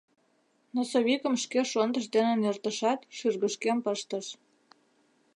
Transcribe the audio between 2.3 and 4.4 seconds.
нӧртышат, шӱргышкем пыштыш.